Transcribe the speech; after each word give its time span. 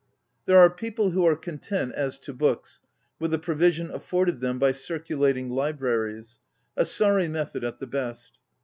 There 0.47 0.57
are 0.57 0.71
people 0.71 1.11
who 1.11 1.27
are 1.27 1.35
con 1.35 1.59
tent, 1.59 1.93
as 1.93 2.17
to 2.21 2.33
books, 2.33 2.81
with 3.19 3.29
the 3.29 3.37
provision 3.37 3.91
afforded 3.91 4.39
them 4.39 4.57
by 4.57 4.71
circulating 4.71 5.51
libra 5.51 5.95
ries, 5.95 6.39
ŌĆö 6.75 6.81
a 6.81 6.85
sorry 6.85 7.27
method 7.27 7.63
at 7.63 7.77
the 7.77 7.85
best. 7.85 8.39